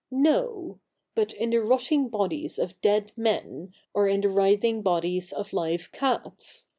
[0.09, 0.79] No—
[1.15, 5.91] but in the rotting bodies of dead men, or in the writhing bodies of live
[5.91, 6.67] cats.